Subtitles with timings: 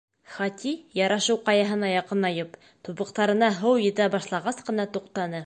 [0.35, 2.57] Хати, Ярашыу Ҡаяһына яҡынайып,
[2.89, 5.37] тубыҡтарына һыу етә башлағас ҡына туҡтаны.